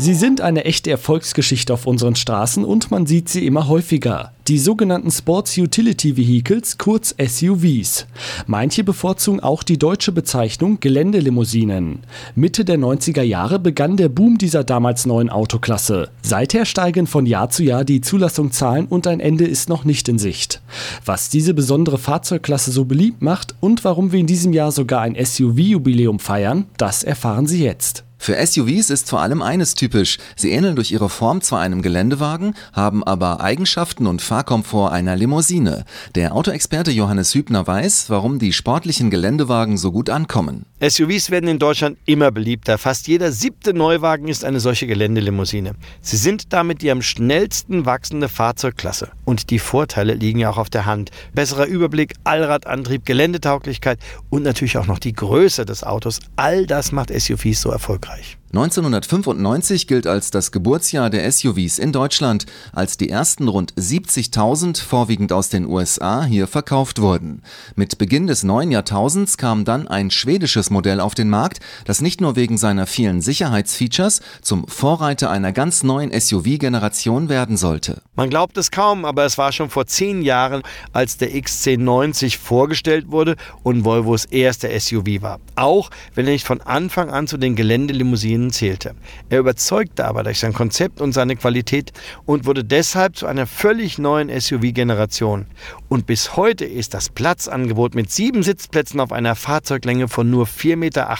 [0.00, 4.30] Sie sind eine echte Erfolgsgeschichte auf unseren Straßen und man sieht sie immer häufiger.
[4.46, 8.06] Die sogenannten Sports Utility Vehicles, kurz SUVs.
[8.46, 11.98] Manche bevorzugen auch die deutsche Bezeichnung Geländelimousinen.
[12.36, 16.10] Mitte der 90er Jahre begann der Boom dieser damals neuen Autoklasse.
[16.22, 20.20] Seither steigen von Jahr zu Jahr die Zulassungszahlen und ein Ende ist noch nicht in
[20.20, 20.62] Sicht.
[21.04, 25.16] Was diese besondere Fahrzeugklasse so beliebt macht und warum wir in diesem Jahr sogar ein
[25.16, 28.04] SUV-Jubiläum feiern, das erfahren Sie jetzt.
[28.18, 30.18] Für SUVs ist vor allem eines typisch.
[30.36, 35.84] Sie ähneln durch ihre Form zwar einem Geländewagen, haben aber Eigenschaften und Fahrkomfort einer Limousine.
[36.14, 40.66] Der Autoexperte Johannes Hübner weiß, warum die sportlichen Geländewagen so gut ankommen.
[40.80, 42.76] SUVs werden in Deutschland immer beliebter.
[42.76, 45.72] Fast jeder siebte Neuwagen ist eine solche Geländelimousine.
[46.02, 49.10] Sie sind damit die am schnellsten wachsende Fahrzeugklasse.
[49.24, 51.10] Und die Vorteile liegen ja auch auf der Hand.
[51.34, 53.98] Besserer Überblick, Allradantrieb, Geländetauglichkeit
[54.28, 56.20] und natürlich auch noch die Größe des Autos.
[56.36, 58.38] All das macht SUVs so erfolgreich erfolgreich.
[58.50, 65.34] 1995 gilt als das Geburtsjahr der SUVs in Deutschland, als die ersten rund 70.000 vorwiegend
[65.34, 67.42] aus den USA hier verkauft wurden.
[67.76, 72.22] Mit Beginn des neuen Jahrtausends kam dann ein schwedisches Modell auf den Markt, das nicht
[72.22, 78.00] nur wegen seiner vielen Sicherheitsfeatures zum Vorreiter einer ganz neuen SUV-Generation werden sollte.
[78.16, 80.62] Man glaubt es kaum, aber es war schon vor zehn Jahren,
[80.94, 85.38] als der XC90 vorgestellt wurde und Volvos erster SUV war.
[85.54, 88.94] Auch wenn er nicht von Anfang an zu den Geländelimousinen Maschinen zählte.
[89.28, 91.92] Er überzeugte aber durch sein Konzept und seine Qualität
[92.24, 95.46] und wurde deshalb zu einer völlig neuen SUV-Generation.
[95.88, 100.76] Und bis heute ist das Platzangebot mit sieben Sitzplätzen auf einer Fahrzeuglänge von nur 4,80
[100.76, 101.18] Meter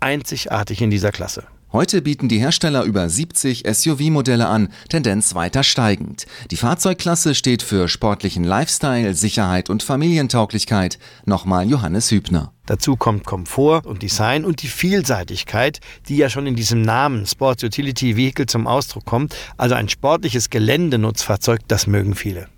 [0.00, 1.44] einzigartig in dieser Klasse.
[1.76, 6.24] Heute bieten die Hersteller über 70 SUV-Modelle an, Tendenz weiter steigend.
[6.50, 10.98] Die Fahrzeugklasse steht für sportlichen Lifestyle, Sicherheit und Familientauglichkeit.
[11.26, 12.54] Nochmal Johannes Hübner.
[12.64, 17.62] Dazu kommt Komfort und Design und die Vielseitigkeit, die ja schon in diesem Namen Sports
[17.62, 19.36] Utility Vehicle zum Ausdruck kommt.
[19.58, 22.48] Also ein sportliches Geländenutzfahrzeug, das mögen viele.